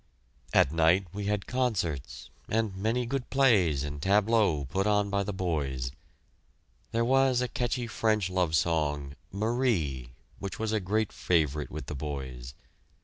At 0.51 0.71
night 0.71 1.05
we 1.13 1.25
had 1.25 1.45
concerts, 1.45 2.31
and 2.49 2.75
many 2.75 3.05
good 3.05 3.29
plays 3.29 3.83
and 3.83 4.01
tableaux 4.01 4.65
put 4.65 4.87
on 4.87 5.11
by 5.11 5.21
the 5.21 5.31
boys. 5.31 5.91
There 6.91 7.05
was 7.05 7.39
a 7.39 7.47
catchy 7.47 7.85
French 7.85 8.27
love 8.27 8.55
song, 8.55 9.13
"Marie," 9.31 10.09
which 10.39 10.57
was 10.57 10.71
a 10.71 10.79
great 10.79 11.13
favorite 11.13 11.69
with 11.69 11.85
the 11.85 11.93
boys. 11.93 12.55